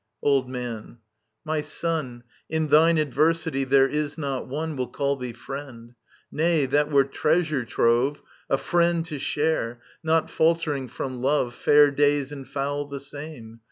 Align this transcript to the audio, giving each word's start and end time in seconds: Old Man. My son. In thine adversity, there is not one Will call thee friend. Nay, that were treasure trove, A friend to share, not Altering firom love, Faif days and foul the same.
Old 0.23 0.49
Man. 0.49 0.97
My 1.45 1.61
son. 1.61 2.23
In 2.49 2.69
thine 2.69 2.97
adversity, 2.97 3.65
there 3.65 3.87
is 3.87 4.17
not 4.17 4.47
one 4.47 4.75
Will 4.75 4.87
call 4.87 5.15
thee 5.15 5.31
friend. 5.31 5.93
Nay, 6.31 6.65
that 6.65 6.89
were 6.89 7.03
treasure 7.03 7.63
trove, 7.65 8.19
A 8.49 8.57
friend 8.57 9.05
to 9.05 9.19
share, 9.19 9.79
not 10.01 10.27
Altering 10.39 10.89
firom 10.89 11.19
love, 11.21 11.53
Faif 11.53 11.95
days 11.95 12.31
and 12.31 12.47
foul 12.47 12.85
the 12.85 12.99
same. 12.99 13.59